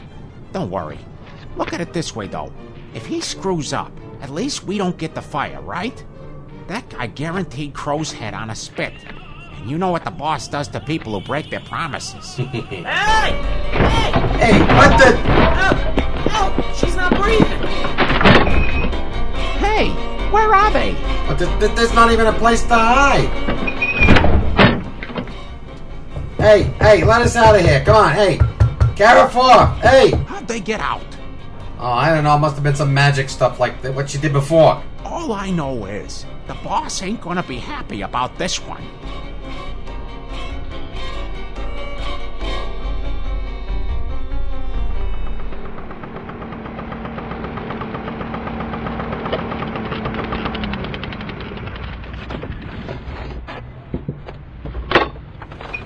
Don't 0.51 0.69
worry. 0.69 0.99
Look 1.55 1.73
at 1.73 1.81
it 1.81 1.93
this 1.93 2.13
way, 2.15 2.27
though. 2.27 2.51
If 2.93 3.05
he 3.05 3.21
screws 3.21 3.71
up, 3.71 3.91
at 4.21 4.29
least 4.29 4.63
we 4.63 4.77
don't 4.77 4.97
get 4.97 5.15
the 5.15 5.21
fire, 5.21 5.59
right? 5.61 6.05
That 6.67 6.87
guy 6.89 7.07
guaranteed 7.07 7.73
Crow's 7.73 8.11
head 8.11 8.33
on 8.33 8.51
a 8.51 8.55
spit. 8.55 8.93
And 9.55 9.69
you 9.69 9.77
know 9.77 9.89
what 9.89 10.05
the 10.05 10.11
boss 10.11 10.47
does 10.47 10.67
to 10.69 10.79
people 10.79 11.19
who 11.19 11.25
break 11.25 11.49
their 11.49 11.59
promises. 11.61 12.35
Hey! 12.37 13.31
Hey! 13.71 14.11
Hey, 14.37 14.59
what 14.75 14.97
the? 14.99 15.17
Oh! 15.57 15.73
Oh! 16.33 16.75
She's 16.77 16.95
not 16.95 17.15
breathing! 17.15 17.47
hey, 19.57 19.89
where 20.31 20.53
are 20.53 20.71
they? 20.71 20.93
But 21.27 21.39
th- 21.39 21.59
th- 21.59 21.75
there's 21.75 21.93
not 21.93 22.11
even 22.11 22.27
a 22.27 22.33
place 22.33 22.63
to 22.63 22.73
hide. 22.73 23.27
Hey, 26.37 26.63
hey, 26.79 27.03
let 27.03 27.21
us 27.21 27.35
out 27.35 27.55
of 27.55 27.61
here. 27.61 27.83
Come 27.85 27.95
on, 27.95 28.11
hey. 28.13 28.39
Carrefour, 28.95 29.67
hey. 29.81 30.11
How'd 30.27 30.47
they 30.47 30.59
get 30.59 30.79
out? 30.79 31.10
Oh, 31.83 31.87
I 31.87 32.13
don't 32.13 32.23
know. 32.23 32.35
It 32.35 32.39
Must 32.39 32.53
have 32.53 32.63
been 32.63 32.75
some 32.75 32.93
magic 32.93 33.27
stuff 33.27 33.59
like 33.59 33.81
th- 33.81 33.95
what 33.95 34.07
she 34.07 34.19
did 34.19 34.33
before. 34.33 34.83
All 35.03 35.33
I 35.33 35.49
know 35.49 35.85
is 35.85 36.27
the 36.45 36.53
boss 36.63 37.01
ain't 37.01 37.21
gonna 37.21 37.41
be 37.41 37.57
happy 37.57 38.03
about 38.03 38.37
this 38.37 38.61
one. 38.61 38.83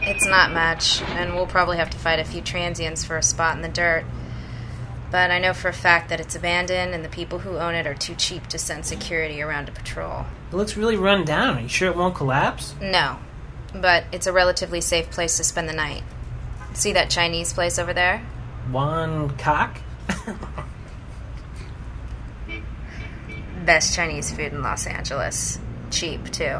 It's 0.02 0.25
not 0.25 0.52
much, 0.52 1.02
and 1.02 1.34
we'll 1.36 1.48
probably 1.48 1.78
have 1.78 1.90
to 1.92 1.98
fight 1.98 2.20
a 2.20 2.25
few 2.25 2.42
transients 2.42 3.06
for 3.06 3.18
a 3.18 3.24
spot 3.24 3.56
in 3.56 3.62
the 3.62 3.70
dirt. 3.70 4.04
But 5.15 5.31
I 5.31 5.39
know 5.39 5.53
for 5.53 5.69
a 5.69 5.74
fact 5.74 6.10
that 6.10 6.19
it's 6.19 6.36
abandoned, 6.36 6.93
and 6.93 7.01
the 7.01 7.07
people 7.07 7.39
who 7.39 7.57
own 7.57 7.74
it 7.74 7.88
are 7.88 7.93
too 7.95 8.15
cheap 8.15 8.48
to 8.48 8.57
send 8.57 8.86
security 8.86 9.41
around 9.41 9.67
to 9.67 9.72
patrol. 9.72 10.25
It 10.51 10.55
looks 10.57 10.75
really 10.75 10.98
run 10.98 11.24
down. 11.24 11.57
Are 11.57 11.62
you 11.62 11.69
sure 11.69 11.89
it 11.89 11.95
won't 11.95 12.15
collapse? 12.15 12.75
No, 12.81 13.19
but 13.74 14.03
it's 14.12 14.27
a 14.27 14.34
relatively 14.34 14.81
safe 14.81 15.10
place 15.10 15.38
to 15.38 15.45
spend 15.45 15.69
the 15.69 15.74
night. 15.74 16.03
See 16.74 16.91
that 16.91 17.10
Chinese 17.10 17.53
place 17.53 17.79
over 17.79 17.93
there? 17.93 18.27
One 18.69 19.38
cock? 19.38 19.79
Best 23.63 23.95
Chinese 23.95 24.34
food 24.34 24.51
in 24.51 24.62
Los 24.62 24.86
Angeles. 24.86 25.60
Cheap, 25.91 26.29
too. 26.29 26.60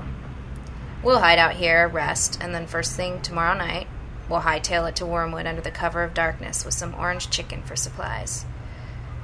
We'll 1.04 1.20
hide 1.20 1.40
out 1.40 1.56
here, 1.56 1.90
rest, 1.90 2.38
and 2.42 2.56
then 2.56 2.68
first 2.68 2.96
thing 2.96 3.22
tomorrow 3.22 3.58
night, 3.58 3.88
we'll 4.30 4.42
hightail 4.42 4.88
it 4.90 4.96
to 4.98 5.06
Wormwood 5.06 5.46
under 5.46 5.62
the 5.62 5.72
cover 5.72 6.04
of 6.04 6.14
darkness 6.14 6.66
with 6.66 6.74
some 6.74 6.96
orange 6.96 7.30
chicken 7.30 7.62
for 7.64 7.76
supplies. 7.76 8.46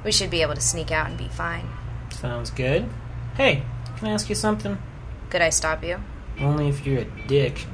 We 0.03 0.11
should 0.11 0.29
be 0.29 0.41
able 0.41 0.55
to 0.55 0.61
sneak 0.61 0.91
out 0.91 1.07
and 1.07 1.17
be 1.17 1.27
fine. 1.27 1.69
Sounds 2.11 2.49
good. 2.49 2.89
Hey, 3.35 3.63
can 3.97 4.07
I 4.07 4.11
ask 4.11 4.29
you 4.29 4.35
something? 4.35 4.77
Could 5.29 5.41
I 5.41 5.49
stop 5.49 5.83
you? 5.83 5.99
Only 6.39 6.67
if 6.69 6.85
you're 6.85 7.01
a 7.01 7.27
dick. 7.27 7.65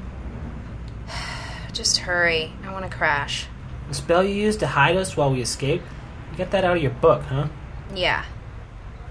Just 1.73 1.97
hurry. 1.99 2.53
I 2.65 2.71
want 2.71 2.89
to 2.89 2.95
crash. 2.95 3.47
The 3.87 3.93
spell 3.93 4.23
you 4.23 4.35
used 4.35 4.59
to 4.59 4.67
hide 4.67 4.97
us 4.97 5.15
while 5.15 5.31
we 5.31 5.41
escaped? 5.41 5.85
You 6.31 6.37
got 6.37 6.51
that 6.51 6.65
out 6.65 6.77
of 6.77 6.83
your 6.83 6.91
book, 6.91 7.23
huh? 7.23 7.47
Yeah, 7.95 8.25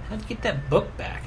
How'd 0.08 0.22
you 0.22 0.28
get 0.28 0.42
that 0.42 0.70
book 0.70 0.96
back? 0.96 1.24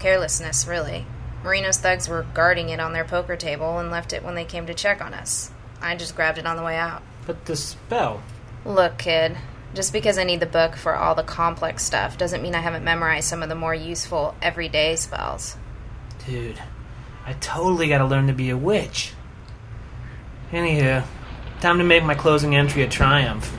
carelessness, 0.00 0.64
really. 0.66 1.04
Marino's 1.42 1.78
thugs 1.78 2.08
were 2.08 2.24
guarding 2.34 2.68
it 2.68 2.78
on 2.80 2.92
their 2.92 3.04
poker 3.04 3.34
table 3.36 3.78
and 3.78 3.90
left 3.90 4.12
it 4.12 4.22
when 4.22 4.36
they 4.36 4.44
came 4.44 4.64
to 4.66 4.72
check 4.74 5.00
on 5.04 5.12
us. 5.12 5.50
I 5.80 5.96
just 5.96 6.16
grabbed 6.16 6.38
it 6.38 6.46
on 6.46 6.56
the 6.56 6.62
way 6.62 6.76
out. 6.76 7.02
But 7.26 7.44
the 7.44 7.56
spell. 7.56 8.22
Look, 8.64 8.98
kid, 8.98 9.36
just 9.74 9.92
because 9.92 10.18
I 10.18 10.24
need 10.24 10.40
the 10.40 10.46
book 10.46 10.76
for 10.76 10.96
all 10.96 11.14
the 11.14 11.22
complex 11.22 11.84
stuff 11.84 12.18
doesn't 12.18 12.42
mean 12.42 12.54
I 12.54 12.60
haven't 12.60 12.84
memorized 12.84 13.28
some 13.28 13.42
of 13.42 13.48
the 13.48 13.54
more 13.54 13.74
useful 13.74 14.34
everyday 14.42 14.96
spells. 14.96 15.56
Dude, 16.26 16.60
I 17.26 17.34
totally 17.34 17.88
gotta 17.88 18.06
learn 18.06 18.26
to 18.26 18.32
be 18.32 18.50
a 18.50 18.56
witch. 18.56 19.12
Anywho, 20.50 21.04
time 21.60 21.78
to 21.78 21.84
make 21.84 22.02
my 22.02 22.14
closing 22.14 22.56
entry 22.56 22.82
a 22.82 22.88
triumph. 22.88 23.54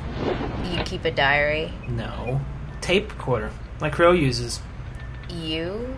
You 0.63 0.83
keep 0.83 1.05
a 1.05 1.11
diary. 1.11 1.71
No. 1.87 2.41
Tape 2.81 3.11
recorder, 3.11 3.51
like 3.79 3.93
Crow 3.93 4.11
uses. 4.11 4.61
You 5.29 5.95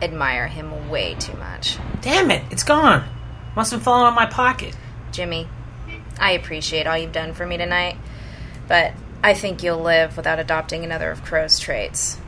admire 0.00 0.48
him 0.48 0.88
way 0.88 1.14
too 1.14 1.36
much. 1.36 1.78
Damn 2.00 2.30
it, 2.30 2.42
it's 2.50 2.62
gone. 2.62 3.04
Must 3.54 3.72
have 3.72 3.82
fallen 3.82 4.06
out 4.06 4.08
of 4.08 4.14
my 4.14 4.26
pocket. 4.26 4.74
Jimmy, 5.14 5.48
I 6.18 6.32
appreciate 6.32 6.88
all 6.88 6.98
you've 6.98 7.12
done 7.12 7.34
for 7.34 7.46
me 7.46 7.56
tonight, 7.56 7.96
but 8.66 8.92
I 9.22 9.32
think 9.32 9.62
you'll 9.62 9.80
live 9.80 10.16
without 10.16 10.40
adopting 10.40 10.82
another 10.82 11.12
of 11.12 11.22
Crow's 11.22 11.60
traits. 11.60 12.18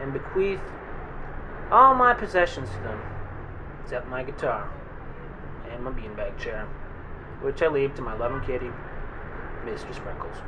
And 0.00 0.14
bequeath 0.14 0.60
all 1.70 1.94
my 1.94 2.14
possessions 2.14 2.70
to 2.70 2.76
them, 2.76 3.02
except 3.84 4.08
my 4.08 4.22
guitar 4.22 4.72
and 5.70 5.84
my 5.84 5.90
beanbag 5.90 6.38
chair, 6.38 6.64
which 7.42 7.60
I 7.60 7.68
leave 7.68 7.94
to 7.96 8.02
my 8.02 8.16
loving 8.16 8.40
kitty, 8.40 8.70
Mr. 9.66 9.94
Sprinkles. 9.94 10.38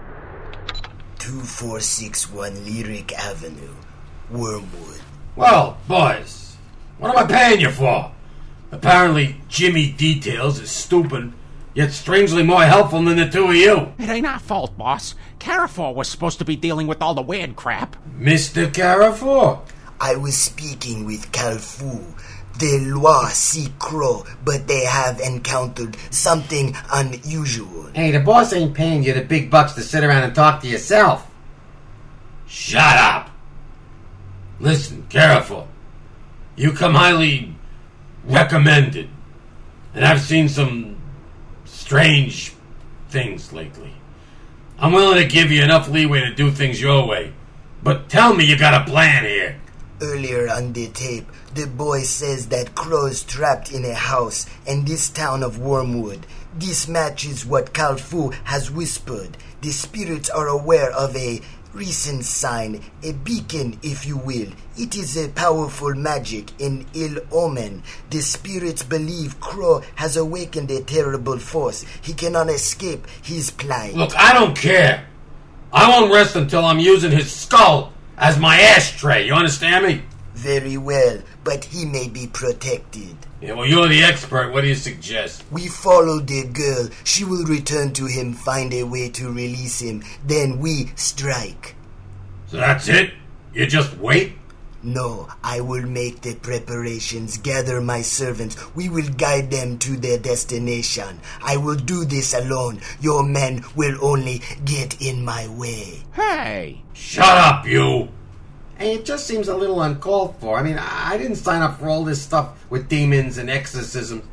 2461 1.30 2.64
Lyric 2.64 3.12
Avenue, 3.16 3.76
Wormwood. 4.30 5.00
Well, 5.36 5.78
boys, 5.86 6.56
what 6.98 7.16
am 7.16 7.24
I 7.24 7.24
paying 7.24 7.60
you 7.60 7.70
for? 7.70 8.10
Apparently, 8.72 9.40
Jimmy 9.48 9.92
Details 9.92 10.58
is 10.58 10.72
stupid, 10.72 11.32
yet 11.72 11.92
strangely 11.92 12.42
more 12.42 12.64
helpful 12.64 13.00
than 13.04 13.16
the 13.16 13.28
two 13.28 13.46
of 13.46 13.54
you. 13.54 13.92
It 13.96 14.08
ain't 14.08 14.26
our 14.26 14.40
fault, 14.40 14.76
boss. 14.76 15.14
Carrefour 15.38 15.94
was 15.94 16.08
supposed 16.08 16.40
to 16.40 16.44
be 16.44 16.56
dealing 16.56 16.88
with 16.88 17.00
all 17.00 17.14
the 17.14 17.22
weird 17.22 17.54
crap. 17.54 17.94
Mr. 18.18 18.72
Carrefour. 18.74 19.62
I 20.00 20.16
was 20.16 20.36
speaking 20.36 21.06
with 21.06 21.30
Calfu. 21.30 22.02
The 22.58 22.78
Loa 22.78 23.30
see 23.30 23.72
Crow, 23.78 24.24
but 24.44 24.68
they 24.68 24.84
have 24.84 25.20
encountered 25.20 25.96
something 26.10 26.76
unusual. 26.92 27.90
Hey, 27.94 28.10
the 28.10 28.20
boss 28.20 28.52
ain't 28.52 28.74
paying 28.74 29.02
you 29.02 29.12
the 29.12 29.22
big 29.22 29.50
bucks 29.50 29.72
to 29.74 29.82
sit 29.82 30.04
around 30.04 30.24
and 30.24 30.34
talk 30.34 30.60
to 30.60 30.68
yourself. 30.68 31.30
Shut 32.46 32.96
up! 32.96 33.30
Listen, 34.58 35.06
careful. 35.08 35.68
You 36.56 36.72
come 36.72 36.94
highly 36.94 37.54
recommended, 38.24 39.08
and 39.94 40.04
I've 40.04 40.20
seen 40.20 40.48
some 40.48 40.96
strange 41.64 42.52
things 43.08 43.52
lately. 43.52 43.94
I'm 44.78 44.92
willing 44.92 45.16
to 45.18 45.26
give 45.26 45.50
you 45.50 45.62
enough 45.62 45.88
leeway 45.88 46.20
to 46.20 46.34
do 46.34 46.50
things 46.50 46.80
your 46.80 47.06
way, 47.06 47.32
but 47.82 48.08
tell 48.08 48.34
me 48.34 48.44
you 48.44 48.58
got 48.58 48.82
a 48.82 48.90
plan 48.90 49.24
here. 49.24 49.59
Earlier 50.02 50.48
on 50.48 50.72
the 50.72 50.88
tape, 50.88 51.26
the 51.54 51.66
boy 51.66 52.02
says 52.02 52.48
that 52.48 52.74
Crow's 52.74 53.22
trapped 53.22 53.70
in 53.70 53.84
a 53.84 53.92
house 53.92 54.46
in 54.66 54.86
this 54.86 55.10
town 55.10 55.42
of 55.42 55.58
Wormwood. 55.58 56.26
This 56.54 56.88
matches 56.88 57.44
what 57.44 57.74
Calfu 57.74 58.32
has 58.44 58.70
whispered. 58.70 59.36
The 59.60 59.70
spirits 59.70 60.30
are 60.30 60.48
aware 60.48 60.90
of 60.90 61.14
a 61.14 61.42
recent 61.74 62.24
sign, 62.24 62.80
a 63.02 63.12
beacon, 63.12 63.78
if 63.82 64.06
you 64.06 64.16
will. 64.16 64.48
It 64.78 64.96
is 64.96 65.18
a 65.18 65.28
powerful 65.28 65.94
magic, 65.94 66.58
an 66.60 66.86
ill 66.94 67.18
omen. 67.30 67.82
The 68.08 68.22
spirits 68.22 68.82
believe 68.82 69.38
Crow 69.38 69.82
has 69.96 70.16
awakened 70.16 70.70
a 70.70 70.82
terrible 70.82 71.38
force. 71.38 71.84
He 72.00 72.14
cannot 72.14 72.48
escape 72.48 73.06
his 73.22 73.50
plight. 73.50 73.94
Look, 73.94 74.16
I 74.16 74.32
don't 74.32 74.56
care. 74.56 75.06
I 75.72 75.88
won't 75.88 76.12
rest 76.12 76.36
until 76.36 76.64
I'm 76.64 76.80
using 76.80 77.12
his 77.12 77.30
skull 77.30 77.92
as 78.20 78.38
my 78.38 78.60
ashtray. 78.60 79.26
You 79.26 79.34
understand 79.34 79.86
me? 79.86 80.02
Very 80.34 80.76
well, 80.76 81.20
but 81.42 81.64
he 81.64 81.84
may 81.84 82.08
be 82.08 82.26
protected. 82.28 83.16
Yeah, 83.40 83.54
well, 83.54 83.66
you're 83.66 83.88
the 83.88 84.04
expert. 84.04 84.52
What 84.52 84.60
do 84.60 84.68
you 84.68 84.74
suggest? 84.74 85.42
We 85.50 85.66
follow 85.66 86.20
the 86.20 86.46
girl. 86.46 86.90
She 87.04 87.24
will 87.24 87.44
return 87.44 87.92
to 87.94 88.06
him, 88.06 88.34
find 88.34 88.72
a 88.72 88.84
way 88.84 89.08
to 89.10 89.28
release 89.28 89.80
him. 89.80 90.04
Then 90.24 90.58
we 90.58 90.92
strike. 90.94 91.74
So 92.46 92.58
that's 92.58 92.88
it? 92.88 93.12
You 93.54 93.66
just 93.66 93.96
wait? 93.96 94.34
No, 94.82 95.28
I 95.44 95.60
will 95.60 95.86
make 95.86 96.22
the 96.22 96.34
preparations, 96.34 97.36
gather 97.36 97.80
my 97.80 98.00
servants. 98.00 98.56
We 98.74 98.88
will 98.88 99.08
guide 99.10 99.50
them 99.50 99.78
to 99.80 99.96
their 99.96 100.18
destination. 100.18 101.20
I 101.42 101.58
will 101.58 101.76
do 101.76 102.06
this 102.06 102.32
alone. 102.32 102.80
Your 103.00 103.22
men 103.22 103.64
will 103.76 103.98
only 104.02 104.40
get 104.64 105.00
in 105.02 105.24
my 105.24 105.48
way. 105.48 106.02
Hey! 106.14 106.82
Shut 106.94 107.36
up, 107.36 107.66
you! 107.66 108.08
Hey, 108.78 108.94
it 108.94 109.04
just 109.04 109.26
seems 109.26 109.48
a 109.48 109.56
little 109.56 109.82
uncalled 109.82 110.36
for. 110.40 110.58
I 110.58 110.62
mean, 110.62 110.78
I 110.78 111.10
I 111.12 111.18
didn't 111.18 111.36
sign 111.36 111.60
up 111.60 111.78
for 111.78 111.88
all 111.90 112.04
this 112.04 112.22
stuff 112.22 112.64
with 112.70 112.88
demons 112.88 113.36
and 113.36 113.50
exorcisms. 113.50 114.24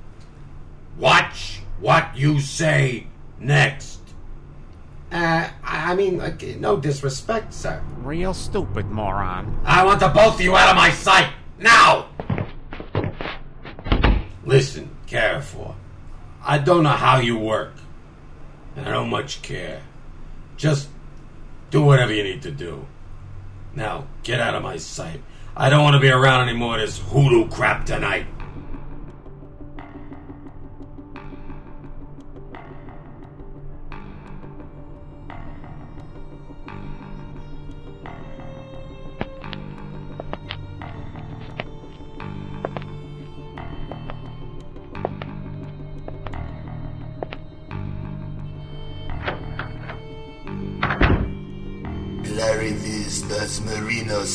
Watch 0.97 1.61
what 1.79 2.15
you 2.15 2.39
say 2.39 3.07
next. 3.39 3.96
Uh, 5.11 5.49
I 5.63 5.95
mean, 5.95 6.17
like, 6.17 6.43
no 6.57 6.77
disrespect, 6.77 7.53
sir. 7.53 7.81
Real 7.97 8.33
stupid 8.33 8.87
moron. 8.87 9.59
I 9.63 9.85
want 9.85 9.99
the 10.01 10.09
both 10.09 10.35
of 10.35 10.41
you 10.41 10.55
out 10.55 10.69
of 10.69 10.75
my 10.75 10.91
sight 10.91 11.31
now. 11.57 12.09
Listen, 14.43 14.95
Carrefour. 15.07 15.75
I 16.43 16.57
don't 16.57 16.83
know 16.83 16.89
how 16.89 17.19
you 17.19 17.37
work, 17.37 17.73
and 18.75 18.87
I 18.87 18.91
don't 18.91 19.09
much 19.09 19.41
care. 19.41 19.83
Just 20.55 20.89
do 21.71 21.83
whatever 21.83 22.13
you 22.13 22.23
need 22.23 22.41
to 22.43 22.51
do. 22.51 22.85
Now, 23.75 24.07
get 24.23 24.39
out 24.39 24.55
of 24.55 24.63
my 24.63 24.77
sight. 24.77 25.21
I 25.55 25.69
don't 25.69 25.83
want 25.83 25.95
to 25.95 25.99
be 25.99 26.09
around 26.09 26.47
any 26.47 26.57
more 26.57 26.75
of 26.75 26.81
this 26.81 26.99
hoodoo 26.99 27.49
crap 27.49 27.85
tonight. 27.85 28.25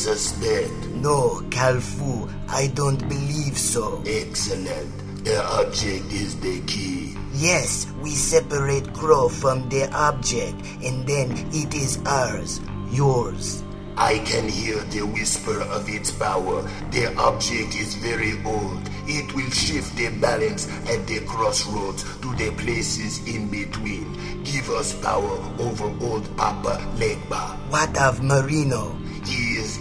Marino 0.05 0.15
suspect? 0.15 0.87
No, 0.95 1.41
Calfu, 1.49 2.29
I 2.49 2.67
don't 2.67 3.07
believe 3.07 3.57
so. 3.57 4.03
Excellent. 4.05 5.23
The 5.23 5.41
object 5.43 6.11
is 6.11 6.39
the 6.39 6.61
key. 6.67 7.15
Yes, 7.33 7.87
we 8.01 8.09
separate 8.11 8.93
Crow 8.93 9.29
from 9.29 9.69
the 9.69 9.89
object, 9.93 10.59
and 10.83 11.07
then 11.07 11.31
it 11.53 11.73
is 11.73 11.99
ours, 12.05 12.59
yours. 12.91 13.63
I 13.95 14.19
can 14.19 14.49
hear 14.49 14.79
the 14.91 15.03
whisper 15.03 15.61
of 15.61 15.87
its 15.87 16.11
power. 16.11 16.63
The 16.91 17.15
object 17.17 17.75
is 17.75 17.95
very 17.95 18.33
old. 18.43 18.81
It 19.05 19.33
will 19.35 19.51
shift 19.51 19.95
the 19.95 20.09
balance 20.19 20.67
at 20.89 21.05
the 21.07 21.21
crossroads 21.25 22.03
to 22.19 22.35
the 22.35 22.51
places 22.57 23.25
in 23.27 23.49
between. 23.49 24.43
Give 24.43 24.69
us 24.71 24.93
power 24.99 25.37
over 25.59 25.85
old 26.03 26.25
Papa 26.35 26.81
Legba. 26.97 27.55
What 27.69 27.95
of 28.01 28.23
Marino? 28.23 28.97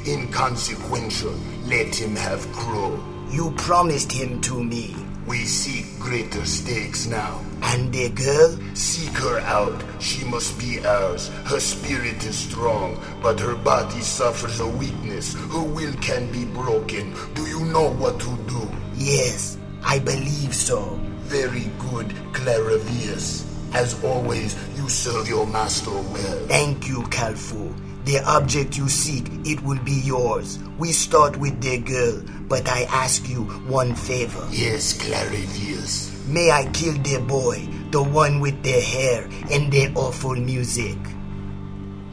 Inconsequential. 0.07 1.35
Let 1.65 1.95
him 1.95 2.17
have 2.17 2.51
Crow. 2.53 3.03
You 3.31 3.53
promised 3.57 4.13
him 4.13 4.41
to 4.43 4.63
me. 4.63 4.95
We 5.27 5.45
seek 5.45 5.99
greater 6.01 6.45
stakes 6.45 7.07
now. 7.07 7.41
And 7.63 7.93
the 7.93 8.11
girl? 8.11 8.59
Seek 8.75 9.17
her 9.19 9.39
out. 9.41 9.83
She 10.01 10.25
must 10.25 10.59
be 10.59 10.85
ours. 10.85 11.29
Her 11.47 11.61
spirit 11.61 12.25
is 12.25 12.37
strong, 12.37 13.01
but 13.23 13.39
her 13.41 13.55
body 13.55 14.01
suffers 14.01 14.59
a 14.61 14.67
weakness. 14.67 15.35
Her 15.35 15.63
will 15.63 15.93
can 15.95 16.31
be 16.33 16.45
broken. 16.45 17.15
Do 17.35 17.47
you 17.47 17.65
know 17.67 17.91
what 17.93 18.19
to 18.21 18.37
do? 18.49 18.69
Yes, 18.95 19.59
I 19.85 20.01
believe 20.01 20.55
so. 20.55 20.99
Very 21.23 21.71
good, 21.91 22.13
Claravius. 22.33 23.47
As 23.73 24.03
always, 24.05 24.55
you 24.77 24.89
serve 24.89 25.29
your 25.29 25.47
master 25.47 25.93
well. 25.93 26.47
Thank 26.49 26.89
you, 26.89 27.03
Calfu. 27.05 27.73
The 28.05 28.19
object 28.27 28.77
you 28.77 28.89
seek, 28.89 29.27
it 29.45 29.63
will 29.63 29.79
be 29.85 30.01
yours. 30.05 30.59
We 30.79 30.91
start 30.91 31.37
with 31.37 31.61
the 31.63 31.79
girl, 31.79 32.23
but 32.49 32.69
I 32.69 32.83
ask 32.91 33.29
you 33.29 33.45
one 33.71 33.95
favor. 33.95 34.45
Yes, 34.51 34.99
Clarivius. 34.99 36.11
May 36.27 36.51
I 36.51 36.67
kill 36.73 36.95
the 36.95 37.19
boy, 37.19 37.69
the 37.91 38.03
one 38.03 38.41
with 38.41 38.61
the 38.65 38.81
hair 38.81 39.29
and 39.51 39.71
the 39.71 39.93
awful 39.95 40.35
music? 40.35 40.99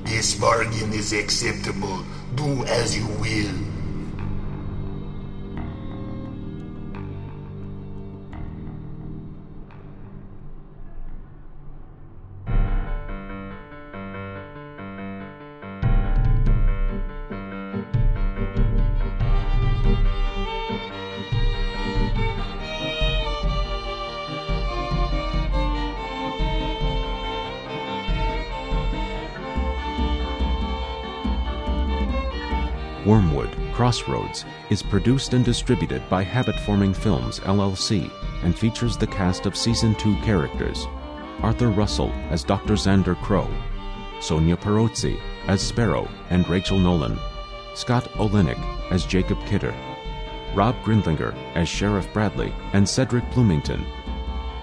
This 0.06 0.36
bargain 0.36 0.94
is 0.94 1.14
acceptable. 1.14 2.06
Do 2.36 2.66
as 2.66 2.96
you 2.96 3.08
will. 3.18 3.69
Wormwood 33.10 33.50
Crossroads 33.74 34.46
is 34.70 34.84
produced 34.84 35.34
and 35.34 35.44
distributed 35.44 36.08
by 36.12 36.22
Habit 36.22 36.60
Forming 36.60 36.94
Films, 36.94 37.40
LLC, 37.40 38.08
and 38.44 38.56
features 38.56 38.98
the 38.98 39.08
cast 39.08 39.48
of 39.48 39.58
Season 39.58 39.96
2 39.96 40.16
characters 40.18 40.86
Arthur 41.42 41.70
Russell 41.70 42.12
as 42.30 42.44
Dr. 42.44 42.76
Xander 42.76 43.20
Crow, 43.24 43.50
Sonia 44.22 44.56
Perozzi 44.56 45.20
as 45.48 45.60
Sparrow 45.60 46.08
and 46.30 46.48
Rachel 46.48 46.78
Nolan, 46.78 47.18
Scott 47.74 48.04
Olenek 48.14 48.60
as 48.92 49.06
Jacob 49.06 49.44
Kidder, 49.48 49.74
Rob 50.54 50.76
Grindlinger 50.84 51.34
as 51.56 51.68
Sheriff 51.68 52.14
Bradley 52.14 52.54
and 52.74 52.88
Cedric 52.88 53.24
Bloomington, 53.34 53.84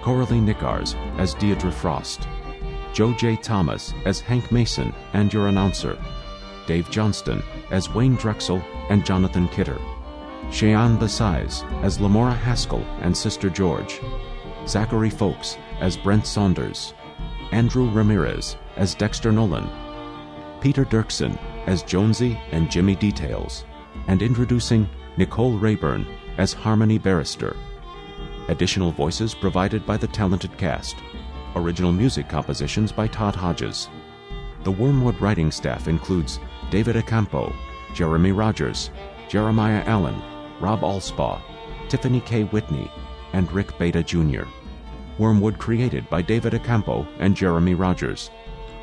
Coralie 0.01 0.39
Nickars 0.39 0.95
as 1.17 1.35
Deidre 1.35 1.73
Frost, 1.73 2.29
Joe 2.93 3.11
J. 3.11 3.35
Thomas 3.35 3.93
as 4.05 4.21
Hank 4.21 4.53
Mason 4.53 4.93
and 5.11 5.33
your 5.33 5.47
announcer, 5.47 6.01
Dave 6.65 6.89
Johnston 6.89 7.43
as 7.71 7.93
Wayne 7.93 8.15
Drexel 8.15 8.61
and 8.89 9.05
Jonathan 9.05 9.47
Kidder, 9.49 9.79
Cheyenne 10.51 10.97
Besize 10.97 11.63
as 11.81 11.99
Lamora 11.99 12.33
Haskell 12.33 12.85
and 13.01 13.15
Sister 13.15 13.49
George, 13.49 13.99
Zachary 14.67 15.09
Folks 15.09 15.57
as 15.79 15.97
Brent 15.97 16.25
Saunders, 16.25 16.93
Andrew 17.51 17.89
Ramirez 17.91 18.57
as 18.75 18.95
Dexter 18.95 19.31
Nolan, 19.31 19.69
Peter 20.61 20.85
Dirksen 20.85 21.37
as 21.67 21.83
Jonesy 21.83 22.39
and 22.51 22.71
Jimmy 22.71 22.95
Details, 22.95 23.65
and 24.07 24.21
introducing 24.21 24.89
Nicole 25.17 25.57
Rayburn 25.57 26.05
as 26.37 26.53
Harmony 26.53 26.97
Barrister. 26.97 27.55
Additional 28.47 28.91
voices 28.91 29.33
provided 29.33 29.85
by 29.85 29.97
the 29.97 30.07
talented 30.07 30.57
cast. 30.57 30.95
Original 31.55 31.91
music 31.91 32.29
compositions 32.29 32.91
by 32.91 33.07
Todd 33.07 33.35
Hodges. 33.35 33.89
The 34.63 34.71
Wormwood 34.71 35.19
writing 35.19 35.51
staff 35.51 35.87
includes 35.87 36.39
David 36.69 36.95
Acampo, 36.97 37.53
Jeremy 37.93 38.31
Rogers, 38.31 38.91
Jeremiah 39.29 39.83
Allen, 39.85 40.21
Rob 40.59 40.81
Alspaugh, 40.81 41.41
Tiffany 41.89 42.21
K. 42.21 42.43
Whitney, 42.43 42.91
and 43.33 43.51
Rick 43.51 43.77
Beta 43.77 44.03
Jr. 44.03 44.43
Wormwood 45.17 45.57
created 45.57 46.09
by 46.09 46.21
David 46.21 46.53
Acampo 46.53 47.07
and 47.19 47.35
Jeremy 47.35 47.73
Rogers. 47.73 48.29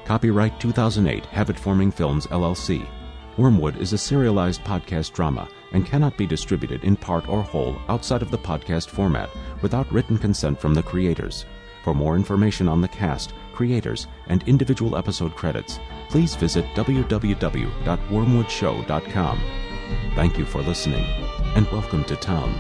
Copyright 0.05 0.59
2008 0.61 1.27
Habit 1.27 1.59
Forming 1.59 1.91
Films 1.91 2.27
LLC. 2.27 2.87
Wormwood 3.37 3.77
is 3.79 3.93
a 3.93 3.99
serialized 3.99 4.63
podcast 4.63 5.13
drama 5.13 5.49
and 5.73 5.87
cannot 5.87 6.17
be 6.17 6.27
distributed 6.27 6.85
in 6.85 6.97
part 6.97 7.29
or 7.29 7.43
whole 7.43 7.77
outside 7.89 8.23
of 8.23 8.31
the 8.31 8.39
podcast 8.39 8.89
format 8.89 9.29
without 9.61 9.91
written 9.93 10.17
consent 10.19 10.61
from 10.61 10.75
the 10.75 10.83
creators. 10.83 11.45
For 11.83 11.95
more 11.95 12.17
information 12.17 12.69
on 12.69 12.81
the 12.81 12.89
cast, 12.89 13.35
creators, 13.55 14.09
and 14.27 14.43
individual 14.49 14.97
episode 14.97 15.37
credits, 15.37 15.79
please 16.11 16.35
visit 16.35 16.65
www.wormwoodshow.com. 16.75 19.41
Thank 20.15 20.39
you 20.39 20.45
for 20.45 20.63
listening, 20.63 21.05
and 21.55 21.71
welcome 21.71 22.03
to 22.05 22.17
town. 22.17 22.53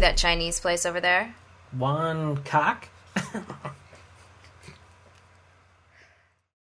See 0.00 0.06
that 0.06 0.16
Chinese 0.16 0.58
place 0.58 0.86
over 0.86 0.98
there? 0.98 1.34
Wan 1.76 2.38
cock? 2.42 2.88